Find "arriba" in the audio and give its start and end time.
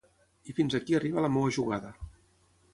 1.01-1.27